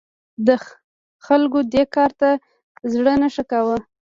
د 0.47 0.49
خلکو 1.25 1.59
دې 1.73 1.83
کار 1.95 2.11
ته 2.19 2.29
زړه 2.93 3.13
نه 3.21 3.27
ښه 3.33 3.43
کاوه. 3.51 3.77